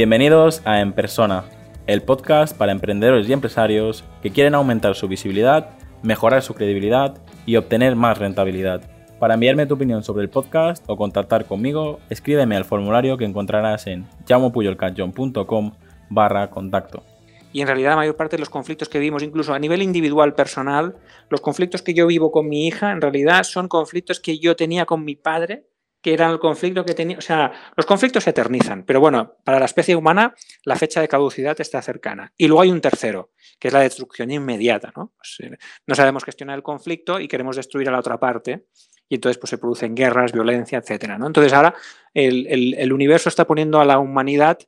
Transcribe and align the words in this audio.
Bienvenidos 0.00 0.62
a 0.64 0.80
En 0.80 0.94
Persona, 0.94 1.44
el 1.86 2.00
podcast 2.00 2.56
para 2.56 2.72
emprendedores 2.72 3.28
y 3.28 3.34
empresarios 3.34 4.02
que 4.22 4.30
quieren 4.30 4.54
aumentar 4.54 4.94
su 4.94 5.08
visibilidad, 5.08 5.72
mejorar 6.02 6.40
su 6.40 6.54
credibilidad 6.54 7.18
y 7.44 7.56
obtener 7.56 7.96
más 7.96 8.16
rentabilidad. 8.16 8.80
Para 9.18 9.34
enviarme 9.34 9.66
tu 9.66 9.74
opinión 9.74 10.02
sobre 10.02 10.22
el 10.22 10.30
podcast 10.30 10.82
o 10.88 10.96
contactar 10.96 11.44
conmigo, 11.44 12.00
escríbeme 12.08 12.56
al 12.56 12.64
formulario 12.64 13.18
que 13.18 13.26
encontrarás 13.26 13.86
en 13.88 14.06
llamopuyolcanchon.com 14.24 15.72
barra 16.08 16.48
contacto. 16.48 17.04
Y 17.52 17.60
en 17.60 17.66
realidad 17.66 17.90
la 17.90 17.96
mayor 17.96 18.16
parte 18.16 18.36
de 18.36 18.40
los 18.40 18.48
conflictos 18.48 18.88
que 18.88 19.00
vivimos, 19.00 19.22
incluso 19.22 19.52
a 19.52 19.58
nivel 19.58 19.82
individual, 19.82 20.32
personal, 20.32 20.96
los 21.28 21.42
conflictos 21.42 21.82
que 21.82 21.92
yo 21.92 22.06
vivo 22.06 22.32
con 22.32 22.48
mi 22.48 22.66
hija, 22.66 22.90
en 22.90 23.02
realidad 23.02 23.42
son 23.42 23.68
conflictos 23.68 24.18
que 24.18 24.38
yo 24.38 24.56
tenía 24.56 24.86
con 24.86 25.04
mi 25.04 25.14
padre 25.14 25.66
que 26.02 26.14
era 26.14 26.30
el 26.30 26.38
conflicto 26.38 26.84
que 26.84 26.94
tenía. 26.94 27.18
O 27.18 27.20
sea, 27.20 27.52
los 27.76 27.86
conflictos 27.86 28.24
se 28.24 28.30
eternizan, 28.30 28.84
pero 28.84 29.00
bueno, 29.00 29.36
para 29.44 29.58
la 29.58 29.66
especie 29.66 29.94
humana 29.94 30.34
la 30.64 30.76
fecha 30.76 31.00
de 31.00 31.08
caducidad 31.08 31.60
está 31.60 31.82
cercana. 31.82 32.32
Y 32.36 32.46
luego 32.46 32.62
hay 32.62 32.70
un 32.70 32.80
tercero, 32.80 33.30
que 33.58 33.68
es 33.68 33.74
la 33.74 33.80
destrucción 33.80 34.30
inmediata. 34.30 34.92
¿no? 34.96 35.12
Pues, 35.16 35.36
eh, 35.40 35.58
no 35.86 35.94
sabemos 35.94 36.24
gestionar 36.24 36.56
el 36.56 36.62
conflicto 36.62 37.20
y 37.20 37.28
queremos 37.28 37.56
destruir 37.56 37.88
a 37.88 37.92
la 37.92 37.98
otra 37.98 38.18
parte, 38.18 38.66
y 39.08 39.16
entonces 39.16 39.38
pues, 39.38 39.50
se 39.50 39.58
producen 39.58 39.94
guerras, 39.94 40.32
violencia, 40.32 40.78
etc. 40.78 41.18
¿no? 41.18 41.26
Entonces 41.26 41.52
ahora 41.52 41.74
el, 42.14 42.74
el 42.74 42.92
universo 42.92 43.28
está 43.28 43.46
poniendo 43.46 43.80
a 43.80 43.84
la 43.84 43.98
humanidad 43.98 44.58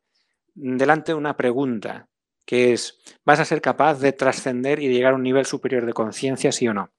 delante 0.55 1.13
de 1.13 1.19
una 1.19 1.37
pregunta, 1.37 2.09
que 2.45 2.73
es, 2.73 2.99
¿vas 3.25 3.41
a 3.41 3.45
ser 3.45 3.61
capaz 3.61 4.01
de 4.01 4.13
trascender 4.13 4.81
y 4.81 4.89
de 4.89 4.95
llegar 4.95 5.13
a 5.13 5.17
un 5.17 5.23
nivel 5.23 5.47
superior 5.47 5.87
de 5.87 5.93
conciencia, 5.93 6.53
sí 6.53 6.67
o 6.69 6.75
no? 6.75 6.93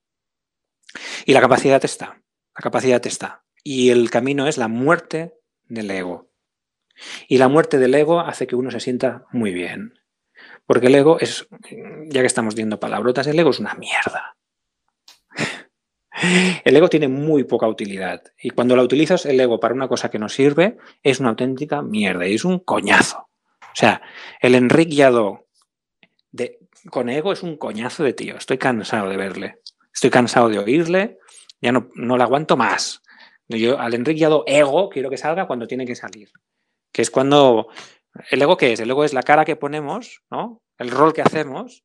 Y 1.25 1.33
la 1.33 1.41
capacidad 1.41 1.83
está, 1.83 2.21
la 2.55 2.61
capacidad 2.61 3.05
está 3.05 3.43
y 3.63 3.89
el 3.89 4.09
camino 4.09 4.47
es 4.47 4.57
la 4.57 4.67
muerte 4.67 5.33
del 5.67 5.89
ego. 5.89 6.29
Y 7.27 7.37
la 7.37 7.47
muerte 7.47 7.79
del 7.79 7.95
ego 7.95 8.19
hace 8.19 8.45
que 8.45 8.55
uno 8.55 8.69
se 8.69 8.79
sienta 8.79 9.25
muy 9.31 9.53
bien. 9.53 9.99
Porque 10.65 10.87
el 10.87 10.95
ego 10.95 11.19
es, 11.19 11.47
ya 12.07 12.21
que 12.21 12.27
estamos 12.27 12.55
viendo 12.55 12.79
palabrotas, 12.79 13.27
el 13.27 13.39
ego 13.39 13.49
es 13.49 13.59
una 13.59 13.73
mierda. 13.75 14.37
El 16.63 16.77
ego 16.77 16.89
tiene 16.89 17.09
muy 17.09 17.43
poca 17.43 17.67
utilidad. 17.67 18.21
Y 18.41 18.51
cuando 18.51 18.77
la 18.77 18.83
utilizas 18.83 19.25
el 19.25 19.37
ego 19.41 19.59
para 19.59 19.73
una 19.73 19.89
cosa 19.89 20.09
que 20.09 20.19
no 20.19 20.29
sirve, 20.29 20.77
es 21.01 21.19
una 21.19 21.29
auténtica 21.29 21.81
mierda 21.81 22.25
y 22.25 22.35
es 22.35 22.45
un 22.45 22.59
coñazo. 22.59 23.17
O 23.17 23.75
sea, 23.75 24.01
el 24.39 24.55
Enrique 24.55 25.11
de, 26.31 26.59
con 26.89 27.09
ego 27.09 27.33
es 27.33 27.43
un 27.43 27.57
coñazo 27.57 28.03
de 28.03 28.13
tío. 28.13 28.37
Estoy 28.37 28.57
cansado 28.57 29.09
de 29.09 29.17
verle. 29.17 29.59
Estoy 29.93 30.11
cansado 30.11 30.47
de 30.47 30.59
oírle. 30.59 31.17
Ya 31.59 31.73
no, 31.73 31.89
no 31.95 32.15
le 32.15 32.23
aguanto 32.23 32.55
más. 32.55 33.01
Yo 33.49 33.79
al 33.79 33.93
Enrique 33.93 34.27
ego 34.47 34.89
quiero 34.89 35.09
que 35.09 35.17
salga 35.17 35.47
cuando 35.47 35.67
tiene 35.67 35.85
que 35.85 35.95
salir. 35.95 36.31
Que 36.91 37.01
es 37.01 37.11
cuando. 37.11 37.67
¿El 38.29 38.41
ego 38.41 38.57
qué 38.57 38.73
es? 38.73 38.79
El 38.79 38.89
ego 38.89 39.03
es 39.03 39.13
la 39.13 39.23
cara 39.23 39.45
que 39.45 39.55
ponemos, 39.55 40.23
¿no? 40.29 40.61
El 40.77 40.91
rol 40.91 41.13
que 41.13 41.21
hacemos 41.21 41.83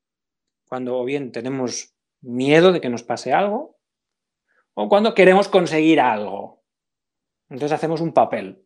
cuando 0.69 0.99
o 0.99 1.05
bien 1.05 1.33
tenemos 1.33 1.95
miedo 2.21 2.73
de 2.73 2.81
que 2.81 2.91
nos 2.91 3.03
pase 3.03 3.33
algo 3.33 3.79
o 4.75 4.89
cuando 4.89 5.15
queremos 5.15 5.49
conseguir 5.49 6.01
algo. 6.01 6.63
Entonces 7.49 7.73
hacemos 7.73 8.01
un 8.01 8.13
papel. 8.13 8.65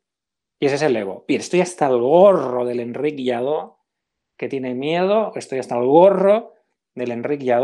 Y 0.58 0.66
ese 0.66 0.74
es 0.74 0.82
el 0.82 0.96
ego. 0.96 1.24
Bien, 1.26 1.40
estoy 1.40 1.60
hasta 1.60 1.86
el 1.86 1.98
gorro 1.98 2.64
del 2.64 2.80
Enrique 2.80 3.40
que 4.36 4.48
tiene 4.48 4.74
miedo, 4.74 5.32
estoy 5.34 5.58
hasta 5.58 5.76
el 5.76 5.86
gorro 5.86 6.52
del 6.94 7.12
Enrique 7.12 7.56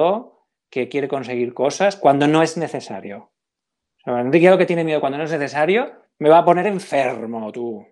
que 0.71 0.89
quiere 0.89 1.09
conseguir 1.09 1.55
cosas 1.55 1.97
cuando 1.97 2.27
no 2.27 2.43
es 2.43 2.57
necesario. 2.57 3.33
Lo 4.05 4.59
que 4.59 4.67
tiene 4.67 4.85
miedo 4.85 5.01
cuando 5.01 5.19
no 5.19 5.25
es 5.25 5.33
necesario, 5.33 5.93
me 6.19 6.29
va 6.29 6.39
a 6.39 6.45
poner 6.45 6.67
enfermo, 6.67 7.53
tú. 7.53 7.87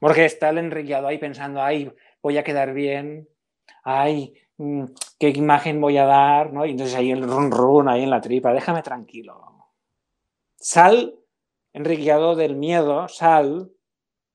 Porque 0.00 0.24
está 0.24 0.50
el 0.50 0.58
enriqueado 0.58 1.06
ahí 1.06 1.18
pensando, 1.18 1.62
ay, 1.62 1.92
voy 2.22 2.38
a 2.38 2.44
quedar 2.44 2.72
bien, 2.72 3.28
ay, 3.84 4.34
mm, 4.56 4.84
qué 5.18 5.30
imagen 5.30 5.80
voy 5.80 5.98
a 5.98 6.04
dar, 6.04 6.52
¿no? 6.52 6.66
Y 6.66 6.72
entonces 6.72 6.96
ahí 6.96 7.10
el 7.10 7.22
run 7.22 7.50
run, 7.50 7.88
ahí 7.88 8.02
en 8.02 8.10
la 8.10 8.20
tripa, 8.20 8.52
déjame 8.52 8.82
tranquilo. 8.82 9.70
Sal, 10.56 11.14
enriqueado 11.72 12.34
del 12.34 12.56
miedo, 12.56 13.08
sal, 13.08 13.70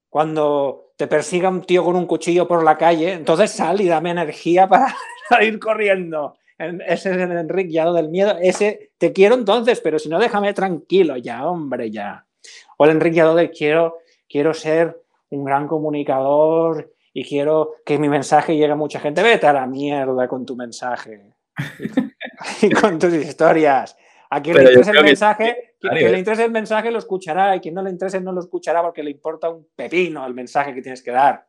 cuando 0.10 0.94
te 0.98 1.08
persiga 1.08 1.50
un 1.50 1.64
tío 1.64 1.84
con 1.84 1.96
un 1.96 2.06
cuchillo 2.06 2.48
por 2.48 2.64
la 2.64 2.78
calle, 2.78 3.14
entonces 3.14 3.52
sal 3.52 3.82
y 3.82 3.88
dame 3.88 4.12
energía 4.12 4.68
para 4.70 4.96
salir 5.30 5.60
corriendo 5.60 6.38
ese 6.88 7.12
es 7.12 7.18
el 7.18 7.32
Enrique 7.32 7.72
ya 7.72 7.92
del 7.92 8.10
miedo, 8.10 8.38
ese 8.42 8.92
te 8.98 9.14
quiero 9.14 9.36
entonces, 9.36 9.82
pero 9.82 10.00
si 10.00 10.10
no 10.10 10.20
déjame 10.20 10.54
tranquilo 10.54 11.18
ya, 11.18 11.48
hombre, 11.48 11.92
ya. 11.92 12.26
O 12.78 12.86
el 12.86 12.92
Enrique 12.92 13.18
Yado 13.18 13.36
de 13.36 13.50
quiero, 13.50 14.00
quiero 14.28 14.54
ser 14.54 15.02
un 15.30 15.44
gran 15.44 15.68
comunicador 15.68 16.94
y 17.14 17.24
quiero 17.24 17.76
que 17.86 17.98
mi 17.98 18.10
mensaje 18.10 18.56
llegue 18.56 18.72
a 18.72 18.76
mucha 18.76 19.00
gente. 19.00 19.22
Vete 19.22 19.48
a 19.48 19.54
la 19.54 19.68
mierda 19.68 20.28
con 20.28 20.46
tu 20.46 20.56
mensaje 20.56 21.34
y 22.62 22.70
con 22.72 23.00
tus 23.00 23.14
historias. 23.14 23.96
A 24.30 24.42
quien 24.42 24.58
le 24.58 24.64
interese 24.64 24.92
el 24.92 25.04
mensaje, 25.04 25.76
quien, 25.80 26.12
le 26.12 26.18
interese 26.18 26.46
el 26.46 26.52
mensaje 26.52 26.90
lo 26.90 26.98
escuchará 26.98 27.56
y 27.56 27.60
quien 27.60 27.76
no 27.76 27.84
le 27.84 27.92
interese 27.92 28.20
no 28.20 28.32
lo 28.32 28.40
escuchará 28.40 28.82
porque 28.82 29.04
le 29.04 29.12
importa 29.12 29.50
un 29.50 29.68
pepino 29.76 30.26
el 30.26 30.34
mensaje 30.34 30.74
que 30.74 30.82
tienes 30.82 31.04
que 31.04 31.12
dar. 31.12 31.48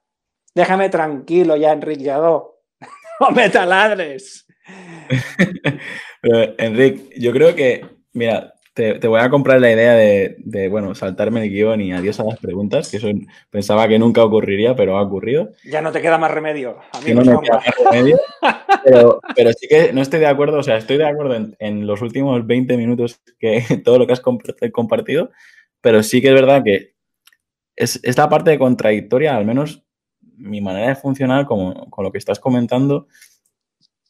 Déjame 0.55 0.91
tranquilo 0.91 1.57
ya, 1.57 1.73
Enrique 1.73 2.05
Yado. 2.05 2.61
no 3.21 3.31
me 3.31 3.49
taladres. 3.49 4.47
Enrique, 6.59 7.11
yo 7.19 7.33
creo 7.33 7.55
que, 7.55 7.85
mira, 8.13 8.55
te, 8.75 9.07
voy 9.07 9.21
a 9.21 9.31
comprar 9.31 9.61
la 9.61 9.71
idea 9.71 9.95
de, 9.95 10.69
bueno, 10.69 10.97
saltarme 10.97 11.45
el 11.45 11.51
guion 11.51 11.81
y 11.81 11.93
adiós 11.93 12.19
a 12.19 12.25
las 12.25 12.41
preguntas, 12.41 12.91
que 12.91 12.97
eso 12.97 13.09
pensaba 13.49 13.87
que 13.87 14.01
nunca 14.01 14.25
ocurriría, 14.25 14.75
pero 14.75 14.97
ha 14.97 15.03
ocurrido. 15.03 15.51
Ya 15.65 15.81
no 15.81 15.93
te 15.93 16.03
queda 16.03 16.19
más 16.19 17.93
remedio. 17.93 18.19
pero, 18.85 19.21
pero, 19.37 19.53
sí 19.53 19.69
que 19.69 19.93
no 19.93 20.03
estoy 20.03 20.19
de 20.19 20.27
acuerdo, 20.27 20.59
o 20.59 20.63
sea, 20.65 20.77
estoy 20.77 20.97
de 20.97 21.07
acuerdo 21.07 21.55
en, 21.59 21.87
los 21.87 22.03
últimos 22.03 22.45
20 22.45 22.77
minutos 22.77 23.21
que 23.39 23.63
todo 23.85 23.99
lo 23.99 24.09
que 24.09 24.15
has 24.15 24.23
compartido, 24.73 25.31
pero 25.81 26.03
sí 26.03 26.21
que 26.21 26.29
es 26.29 26.35
verdad 26.35 26.65
que 26.65 26.95
es, 27.77 28.01
esta 28.03 28.29
parte 28.29 28.59
contradictoria, 28.59 29.37
al 29.37 29.45
menos 29.45 29.85
mi 30.37 30.61
manera 30.61 30.89
de 30.89 30.97
funcionar, 30.97 31.47
como, 31.47 31.89
con 31.91 32.05
lo 32.05 32.11
que 32.11 32.19
estás 32.19 32.41
comentando, 32.41 33.07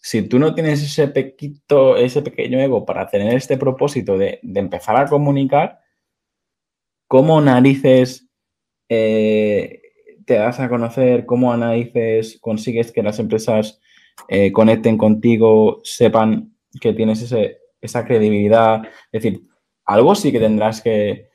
si 0.04 0.20
tú 0.20 0.38
no 0.38 0.54
tienes 0.54 0.82
ese 0.82 1.08
pequito, 1.08 1.96
ese 1.96 2.20
pequeño 2.20 2.60
ego 2.60 2.84
para 2.84 3.08
tener 3.08 3.34
este 3.34 3.56
propósito 3.56 4.18
de, 4.18 4.38
empezar 4.42 4.96
a 4.96 5.06
comunicar, 5.06 5.80
¿cómo 7.08 7.40
narices 7.40 8.28
eh, 8.90 9.80
te 10.26 10.34
das 10.34 10.60
a 10.60 10.68
conocer? 10.68 11.24
¿Cómo 11.24 11.56
narices 11.56 12.38
consigues 12.42 12.92
que 12.92 13.02
las 13.02 13.18
empresas 13.18 13.80
eh, 14.28 14.52
conecten 14.52 14.98
contigo, 14.98 15.80
sepan 15.84 16.54
que 16.82 16.92
tienes 16.92 17.22
esa 17.80 18.04
credibilidad? 18.04 18.82
Es 19.10 19.22
decir, 19.22 19.48
algo 19.86 20.14
sí 20.14 20.32
que 20.32 20.38
tendrás 20.38 20.82
que, 20.82 21.30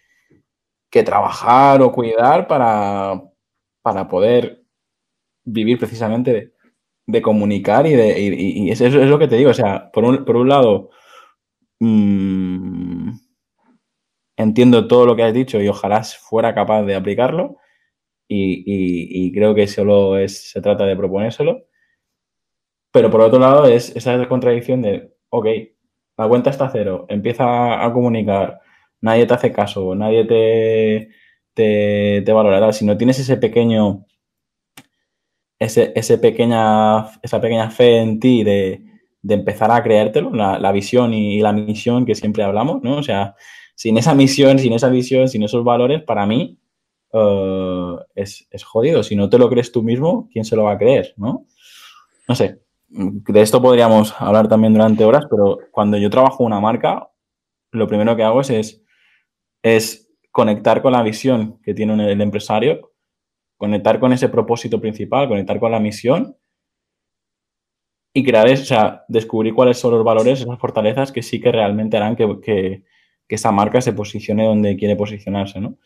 trabajar 0.91 1.81
o 1.81 1.91
cuidar 1.91 2.47
para, 2.47 3.19
para 3.81 4.07
poder 4.07 4.63
vivir 5.43 5.79
precisamente 5.79 6.53
de 7.09 7.21
comunicar 7.21 7.87
y 7.87 7.93
de. 7.93 8.19
Y, 8.19 8.71
eso, 8.71 8.85
es 8.85 8.93
lo 8.93 9.19
que 9.19 9.27
te 9.27 9.35
digo. 9.37 9.49
O 9.51 9.53
sea, 9.53 9.91
por 9.91 10.03
un, 10.05 10.25
por 10.25 10.35
un 10.35 10.49
lado, 10.49 10.91
mm, 11.79 13.11
entiendo 14.37 14.87
todo 14.87 15.05
lo 15.05 15.15
que 15.15 15.23
has 15.23 15.33
dicho 15.33 15.59
y 15.61 15.67
ojalá 15.67 16.03
fuera 16.03 16.53
capaz 16.53 16.83
de 16.83 16.95
aplicarlo. 16.95 17.57
Y, 18.27 19.31
creo 19.33 19.55
que 19.55 19.67
solo 19.67 20.17
es, 20.17 20.51
se 20.51 20.61
trata 20.61 20.85
de 20.85 20.95
proponérselo. 20.95 21.65
Pero 22.91 23.09
por 23.11 23.21
otro 23.21 23.39
lado, 23.39 23.65
es 23.67 23.95
esa 23.95 24.27
contradicción 24.27 24.81
de, 24.81 25.13
ok, 25.29 25.47
la 26.17 26.27
cuenta 26.27 26.49
está 26.49 26.69
cero, 26.71 27.05
empieza 27.09 27.85
a 27.85 27.93
comunicar, 27.93 28.59
nadie 29.01 29.25
te 29.25 29.33
hace 29.33 29.51
caso, 29.51 29.95
nadie 29.95 30.25
te, 30.25 31.09
te 31.55 32.33
valorará. 32.33 32.73
Si 32.73 32.85
no 32.85 32.97
tienes 32.97 33.19
ese 33.19 33.37
pequeño 33.37 34.05
ese, 35.59 36.17
pequeña, 36.17 37.05
esa 37.21 37.41
pequeña 37.41 37.69
fe 37.69 37.97
en 37.97 38.19
ti 38.19 38.43
de, 38.43 38.81
empezar 39.27 39.69
a 39.71 39.83
creértelo, 39.83 40.31
la, 40.31 40.71
visión 40.71 41.13
y, 41.13 41.41
la 41.41 41.51
misión 41.51 42.05
que 42.05 42.15
siempre 42.15 42.43
hablamos, 42.43 42.81
¿no? 42.81 42.97
O 42.97 43.03
sea, 43.03 43.35
sin 43.75 43.97
esa 43.97 44.15
misión, 44.15 44.57
sin 44.59 44.73
esa 44.73 44.89
visión, 44.89 45.27
sin 45.27 45.43
esos 45.43 45.63
valores, 45.63 46.01
para 46.03 46.25
mí 46.25 46.57
eh, 47.11 47.95
es, 48.15 48.63
jodido. 48.63 49.03
Si 49.03 49.15
no 49.15 49.29
te 49.29 49.37
lo 49.37 49.49
crees 49.49 49.71
tú 49.71 49.83
mismo, 49.83 50.29
¿quién 50.31 50.45
se 50.45 50.55
lo 50.55 50.63
va 50.63 50.73
a 50.73 50.77
creer, 50.77 51.13
no? 51.17 51.45
No 52.27 52.35
sé. 52.35 52.59
De 52.87 53.41
esto 53.41 53.61
podríamos 53.61 54.15
hablar 54.19 54.47
también 54.47 54.73
durante 54.73 55.05
horas, 55.05 55.25
pero 55.29 55.59
cuando 55.71 55.97
yo 55.97 56.09
trabajo 56.09 56.43
una 56.43 56.59
marca, 56.59 57.09
lo 57.71 57.87
primero 57.87 58.15
que 58.15 58.23
hago 58.23 58.41
es, 58.41 58.81
es 59.61 60.09
conectar 60.31 60.81
con 60.81 60.93
la 60.93 61.03
visión 61.03 61.59
que 61.61 61.73
tiene 61.73 62.11
el 62.11 62.21
empresario 62.21 62.89
conectar 63.59 63.99
con 63.99 64.13
ese 64.13 64.29
propósito 64.29 64.79
principal, 64.79 65.27
conectar 65.27 65.59
con 65.59 65.71
la 65.71 65.81
misión 65.81 66.37
y 68.13 68.23
crear, 68.23 68.49
o 68.49 68.55
sea, 68.55 69.03
descubrir 69.09 69.53
cuáles 69.53 69.77
son 69.77 69.91
los 69.91 70.03
valores, 70.03 70.41
esas 70.41 70.57
fortalezas 70.57 71.11
que 71.11 71.21
sí 71.21 71.41
que 71.41 71.51
realmente 71.51 71.97
harán 71.97 72.15
que, 72.15 72.83
esa 73.27 73.51
marca 73.51 73.81
se 73.81 73.93
posicione 73.93 74.45
donde 74.45 74.77
quiere 74.77 74.95
posicionarse, 74.95 75.59
¿no? 75.59 75.77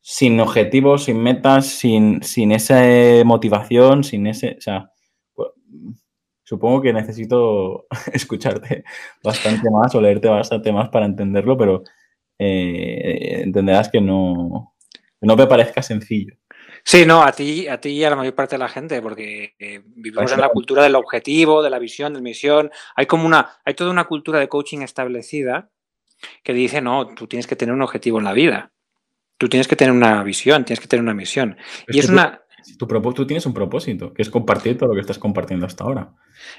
sin 0.00 0.38
objetivos, 0.38 1.04
sin 1.04 1.22
metas, 1.22 1.66
sin, 1.66 2.22
sin 2.22 2.52
esa 2.52 2.82
motivación, 3.24 4.04
sin 4.04 4.26
ese. 4.26 4.56
O 4.58 4.60
sea, 4.60 4.90
pues, 5.34 5.48
supongo 6.42 6.82
que 6.82 6.92
necesito 6.92 7.86
escucharte 8.12 8.84
bastante 9.22 9.70
más 9.70 9.94
o 9.94 10.02
leerte 10.02 10.28
bastante 10.28 10.70
más 10.72 10.90
para 10.90 11.06
entenderlo, 11.06 11.56
pero 11.56 11.82
eh, 12.38 13.40
entenderás 13.44 13.88
que 13.88 14.02
no, 14.02 14.74
no 15.22 15.36
me 15.36 15.46
parezca 15.46 15.82
sencillo. 15.82 16.36
Sí, 16.86 17.06
no, 17.06 17.22
a 17.22 17.32
ti, 17.32 17.66
a 17.66 17.80
ti 17.80 17.90
y 17.90 18.04
a 18.04 18.10
la 18.10 18.16
mayor 18.16 18.34
parte 18.34 18.56
de 18.56 18.58
la 18.58 18.68
gente, 18.68 19.00
porque 19.00 19.54
eh, 19.58 19.80
vivimos 19.86 20.30
en 20.32 20.40
la 20.40 20.50
cultura 20.50 20.82
del 20.82 20.94
objetivo, 20.96 21.62
de 21.62 21.70
la 21.70 21.78
visión, 21.78 22.12
de 22.12 22.18
la 22.18 22.22
misión. 22.22 22.70
Hay 22.94 23.06
como 23.06 23.24
una, 23.24 23.56
hay 23.64 23.72
toda 23.72 23.90
una 23.90 24.04
cultura 24.04 24.38
de 24.38 24.48
coaching 24.48 24.82
establecida 24.82 25.70
que 26.42 26.52
dice, 26.52 26.82
no, 26.82 27.06
tú 27.14 27.26
tienes 27.26 27.46
que 27.46 27.56
tener 27.56 27.74
un 27.74 27.80
objetivo 27.80 28.18
en 28.18 28.24
la 28.24 28.34
vida. 28.34 28.72
Tú 29.38 29.48
tienes 29.48 29.66
que 29.66 29.76
tener 29.76 29.92
una 29.92 30.22
visión, 30.22 30.66
tienes 30.66 30.80
que 30.80 30.86
tener 30.86 31.02
una 31.02 31.14
misión. 31.14 31.56
y 31.88 31.98
es 31.98 32.08
una... 32.08 32.42
Tu, 32.78 32.86
tú 32.86 33.26
tienes 33.26 33.44
un 33.46 33.54
propósito, 33.54 34.12
que 34.12 34.22
es 34.22 34.30
compartir 34.30 34.78
todo 34.78 34.90
lo 34.90 34.94
que 34.94 35.00
estás 35.00 35.18
compartiendo 35.18 35.66
hasta 35.66 35.84
ahora. 35.84 36.12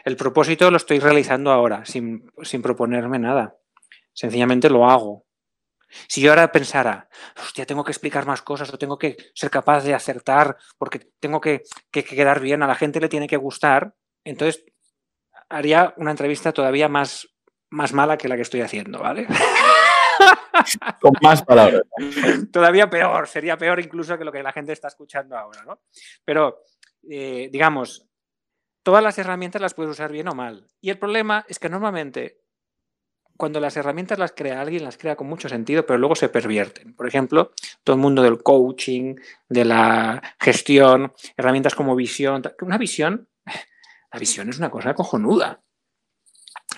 El 0.04 0.16
propósito 0.16 0.70
lo 0.70 0.78
estoy 0.78 1.00
realizando 1.00 1.52
ahora, 1.52 1.86
sin, 1.86 2.32
sin 2.44 2.62
proponerme 2.62 3.18
nada. 3.20 3.58
Sencillamente 4.14 4.70
lo 4.70 4.90
hago. 4.90 5.25
Si 6.08 6.22
yo 6.22 6.32
ahora 6.32 6.52
pensara, 6.52 7.10
hostia, 7.38 7.66
tengo 7.66 7.84
que 7.84 7.92
explicar 7.92 8.26
más 8.26 8.42
cosas 8.42 8.74
o 8.74 8.78
tengo 8.78 8.98
que 8.98 9.18
ser 9.34 9.50
capaz 9.50 9.84
de 9.84 9.94
acertar 9.94 10.58
porque 10.78 11.00
tengo 11.20 11.40
que, 11.40 11.64
que, 11.92 12.04
quedar 12.04 12.40
bien, 12.40 12.64
a 12.64 12.68
la 12.68 12.76
gente 12.76 13.00
le 13.00 13.10
tiene 13.10 13.28
que 13.28 13.38
gustar, 13.38 13.94
entonces 14.24 14.66
haría 15.50 15.94
una 15.98 16.12
entrevista 16.12 16.52
todavía 16.52 16.90
más, 16.90 17.28
más 17.70 17.94
mala 17.94 18.18
que 18.18 18.28
la 18.28 18.36
que 18.36 18.42
estoy 18.42 18.62
haciendo, 18.62 19.00
¿vale? 19.00 19.28
Con 21.02 21.14
más 21.22 21.44
palabras. 21.44 21.82
Todavía 22.52 22.90
peor, 22.90 23.28
sería 23.28 23.58
peor 23.58 23.80
incluso 23.80 24.18
que 24.18 24.26
lo 24.26 24.32
que 24.32 24.44
la 24.44 24.54
gente 24.54 24.74
está 24.74 24.88
escuchando 24.88 25.38
ahora, 25.38 25.64
¿no? 25.64 25.82
Pero, 26.24 26.62
eh, 27.10 27.50
digamos, 27.52 28.08
todas 28.84 29.04
las 29.04 29.18
herramientas 29.18 29.62
las 29.62 29.74
puedes 29.74 29.92
usar 29.92 30.12
bien 30.12 30.28
o 30.30 30.36
mal. 30.36 30.68
Y 30.82 30.90
el 30.90 30.98
problema 30.98 31.46
es 31.48 31.60
que 31.60 31.70
normalmente 31.70 32.45
cuando 33.38 33.60
las 33.60 33.76
herramientas 33.78 34.20
las 34.20 34.32
crea 34.32 34.62
alguien, 34.62 34.84
las 34.84 34.98
crea 34.98 35.16
con 35.16 35.28
mucho 35.28 35.50
sentido, 35.50 35.86
pero 35.86 36.00
luego 36.00 36.16
se 36.16 36.30
pervierten. 36.30 36.94
Por 36.94 37.08
ejemplo, 37.08 37.52
todo 37.84 37.96
el 37.96 38.02
mundo 38.02 38.22
del 38.22 38.42
coaching, 38.42 39.16
de 39.50 39.66
la 39.66 40.36
gestión, 40.40 41.14
herramientas 41.36 41.76
como 41.76 41.96
visión. 41.96 42.42
Una 42.62 42.78
visión, 42.78 43.28
la 44.12 44.20
visión 44.20 44.50
es 44.50 44.58
una 44.58 44.72
cosa 44.72 44.94
cojonuda. 44.94 45.62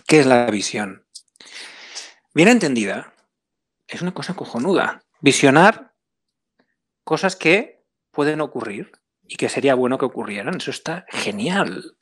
¿Qué 0.07 0.19
es 0.19 0.25
la 0.25 0.49
visión? 0.49 1.05
Bien 2.33 2.49
entendida, 2.49 3.13
es 3.87 4.01
una 4.01 4.13
cosa 4.13 4.35
cojonuda. 4.35 5.03
Visionar 5.21 5.93
cosas 7.03 7.35
que 7.35 7.83
pueden 8.11 8.41
ocurrir 8.41 8.91
y 9.27 9.35
que 9.35 9.49
sería 9.49 9.75
bueno 9.75 9.97
que 9.97 10.05
ocurrieran. 10.05 10.57
Eso 10.57 10.71
está 10.71 11.05
genial. 11.09 11.97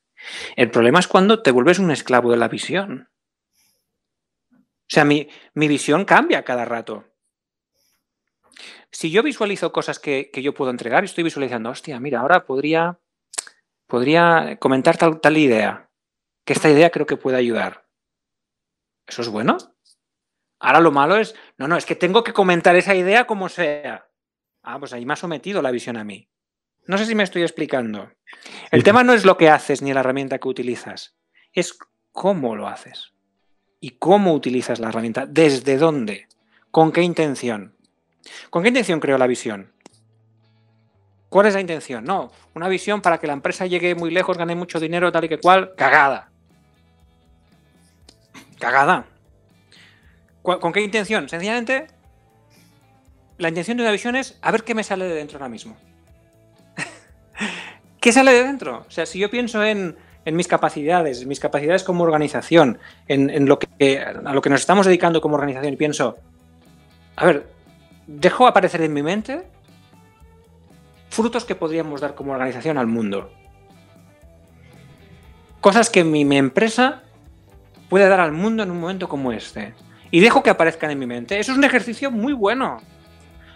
El 0.55 0.71
problema 0.71 0.99
es 0.99 1.07
cuando 1.07 1.41
te 1.41 1.51
vuelves 1.51 1.79
un 1.79 1.91
esclavo 1.91 2.31
de 2.31 2.37
la 2.37 2.47
visión. 2.47 3.09
O 4.85 4.93
sea, 4.93 5.03
mi, 5.03 5.27
visión 5.55 6.05
cambia 6.05 6.43
cada 6.43 6.63
rato. 6.63 7.05
Si 8.91 9.09
yo 9.09 9.23
visualizo 9.23 9.71
cosas 9.71 9.99
que, 9.99 10.29
yo 10.35 10.53
puedo 10.53 10.71
entregar 10.71 11.03
y 11.03 11.07
estoy 11.07 11.23
visualizando, 11.23 11.69
hostia, 11.69 11.99
mira, 11.99 12.21
ahora 12.21 12.45
podría, 12.45 12.99
podría 13.87 14.57
comentar 14.59 14.97
tal, 14.97 15.19
tal 15.19 15.37
idea, 15.37 15.89
que 16.45 16.53
esta 16.53 16.69
idea 16.69 16.91
creo 16.91 17.05
que 17.05 17.17
puede 17.17 17.37
ayudar. 17.37 17.87
¿Eso 19.07 19.23
es 19.23 19.27
bueno? 19.27 19.57
Ahora 20.59 20.79
lo 20.79 20.91
malo 20.91 21.17
es, 21.17 21.35
no, 21.57 21.67
no, 21.67 21.77
es 21.77 21.85
que 21.85 21.95
tengo 21.95 22.23
que 22.23 22.33
comentar 22.33 22.75
esa 22.75 22.95
idea 22.95 23.25
como 23.25 23.49
sea. 23.49 24.07
Ah, 24.61 24.79
pues 24.79 24.93
ahí 24.93 25.05
me 25.05 25.13
ha 25.13 25.17
sometido 25.17 25.61
la 25.61 25.71
visión 25.71 25.97
a 25.97 26.03
mí. 26.03 26.29
No 26.87 26.97
sé 26.97 27.05
si 27.05 27.15
me 27.15 27.23
estoy 27.23 27.41
explicando. 27.41 28.11
El 28.71 28.83
tema 28.83 29.03
no 29.03 29.13
es 29.13 29.25
lo 29.25 29.35
que 29.35 29.49
haces 29.49 29.81
ni 29.81 29.93
la 29.93 29.99
herramienta 30.01 30.37
que 30.37 30.47
utilizas, 30.47 31.17
es 31.51 31.77
cómo 32.11 32.55
lo 32.55 32.67
haces 32.67 33.14
y 33.85 33.91
cómo 33.99 34.33
utilizas 34.33 34.79
la 34.79 34.89
herramienta, 34.89 35.27
desde 35.27 35.77
dónde, 35.77 36.27
con 36.71 36.91
qué 36.91 37.03
intención. 37.03 37.75
¿Con 38.49 38.63
qué 38.63 38.69
intención 38.69 38.99
creo 38.99 39.19
la 39.19 39.27
visión? 39.27 39.71
¿Cuál 41.29 41.45
es 41.45 41.53
la 41.53 41.61
intención? 41.61 42.03
No, 42.03 42.31
una 42.55 42.67
visión 42.67 43.03
para 43.03 43.19
que 43.19 43.27
la 43.27 43.33
empresa 43.33 43.67
llegue 43.67 43.93
muy 43.93 44.09
lejos, 44.09 44.39
gane 44.39 44.55
mucho 44.55 44.79
dinero, 44.79 45.11
tal 45.11 45.25
y 45.25 45.29
que 45.29 45.37
cual, 45.37 45.75
cagada. 45.77 46.31
Cagada. 48.57 49.05
¿Con 50.41 50.73
qué 50.73 50.81
intención? 50.81 51.29
Sencillamente, 51.29 51.85
la 53.37 53.49
intención 53.49 53.77
de 53.77 53.83
una 53.83 53.91
visión 53.91 54.15
es 54.15 54.39
a 54.41 54.49
ver 54.49 54.63
qué 54.63 54.73
me 54.73 54.83
sale 54.83 55.05
de 55.05 55.13
dentro 55.13 55.37
ahora 55.37 55.49
mismo. 55.49 55.77
¿Qué 58.01 58.11
sale 58.11 58.33
de 58.33 58.45
dentro? 58.45 58.83
O 58.87 58.91
sea, 58.91 59.05
si 59.05 59.19
yo 59.19 59.29
pienso 59.29 59.63
en 59.63 59.95
en 60.25 60.35
mis 60.35 60.47
capacidades, 60.47 61.21
en 61.21 61.27
mis 61.27 61.39
capacidades 61.39 61.83
como 61.83 62.03
organización, 62.03 62.79
en, 63.07 63.45
lo 63.45 63.59
que, 63.59 63.99
a 63.99 64.33
lo 64.33 64.41
que 64.41 64.49
nos 64.49 64.61
estamos 64.61 64.85
dedicando 64.85 65.21
como 65.21 65.35
organización 65.35 65.73
y 65.73 65.77
pienso, 65.77 66.17
a 67.15 67.25
ver, 67.25 67.47
dejo 68.07 68.47
aparecer 68.47 68.81
en 68.81 68.93
mi 68.93 69.03
mente 69.03 69.47
frutos 71.09 71.45
que 71.45 71.55
podríamos 71.55 72.01
dar 72.01 72.15
como 72.15 72.33
organización 72.33 72.77
al 72.77 72.87
mundo. 72.87 73.31
Cosas 75.61 75.89
que 75.89 76.03
mi, 76.03 76.25
mi 76.25 76.37
empresa 76.37 77.03
puede 77.89 78.09
dar 78.09 78.19
al 78.19 78.31
mundo 78.31 78.63
en 78.63 78.71
un 78.71 78.79
momento 78.79 79.07
como 79.07 79.31
este. 79.31 79.73
Y 80.11 80.19
dejo 80.19 80.43
que 80.43 80.49
aparezcan 80.49 80.91
en 80.91 80.99
mi 80.99 81.05
mente. 81.05 81.39
Eso 81.39 81.51
es 81.51 81.57
un 81.57 81.63
ejercicio 81.63 82.11
muy 82.11 82.33
bueno. 82.33 82.81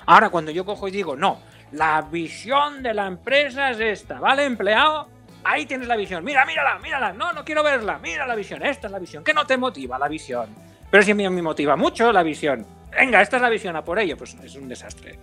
Ahora, 0.05 0.29
cuando 0.29 0.51
yo 0.51 0.65
cojo 0.65 0.87
y 0.87 0.91
digo, 0.91 1.15
no, 1.15 1.39
la 1.71 2.01
visión 2.01 2.81
de 2.81 2.93
la 2.93 3.07
empresa 3.07 3.71
es 3.71 3.79
esta, 3.79 4.19
¿vale, 4.19 4.45
empleado? 4.45 5.07
Ahí 5.43 5.65
tienes 5.65 5.87
la 5.87 5.95
visión. 5.95 6.23
Mira, 6.23 6.45
mírala, 6.45 6.79
mírala. 6.79 7.13
No, 7.13 7.33
no 7.33 7.43
quiero 7.43 7.63
verla. 7.63 7.99
Mira 7.99 8.27
la 8.27 8.35
visión. 8.35 8.63
Esta 8.65 8.87
es 8.87 8.91
la 8.91 8.99
visión. 8.99 9.23
¿Qué 9.23 9.33
no 9.33 9.45
te 9.45 9.57
motiva 9.57 9.97
la 9.97 10.07
visión? 10.07 10.49
Pero 10.91 11.03
si 11.03 11.11
a 11.11 11.15
mí 11.15 11.27
me 11.29 11.41
motiva 11.41 11.75
mucho 11.75 12.11
la 12.11 12.23
visión. 12.23 12.65
Venga, 12.91 13.21
esta 13.21 13.37
es 13.37 13.41
la 13.41 13.49
visión 13.49 13.75
a 13.75 13.83
por 13.83 13.99
ello. 13.99 14.17
Pues 14.17 14.35
es 14.43 14.55
un 14.55 14.67
desastre. 14.67 15.19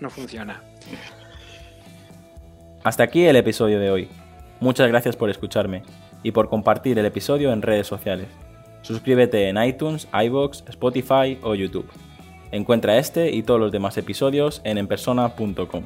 No 0.00 0.10
funciona. 0.10 0.60
Hasta 2.82 3.02
aquí 3.02 3.24
el 3.24 3.36
episodio 3.36 3.80
de 3.80 3.90
hoy. 3.90 4.08
Muchas 4.60 4.88
gracias 4.88 5.16
por 5.16 5.30
escucharme 5.30 5.82
y 6.22 6.32
por 6.32 6.48
compartir 6.48 6.98
el 6.98 7.06
episodio 7.06 7.52
en 7.52 7.62
redes 7.62 7.86
sociales. 7.86 8.28
Suscríbete 8.82 9.48
en 9.48 9.62
iTunes, 9.62 10.08
iBox, 10.12 10.64
Spotify 10.68 11.38
o 11.42 11.54
YouTube. 11.54 11.90
Encuentra 12.52 12.98
este 12.98 13.30
y 13.30 13.42
todos 13.42 13.58
los 13.58 13.72
demás 13.72 13.96
episodios 13.96 14.60
en 14.64 14.78
enpersona.com. 14.78 15.84